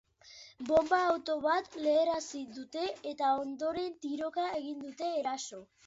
[0.69, 5.67] Bonba-auto bat leherrarazi dute, eta, ondoren, tiroka egin dute eraso.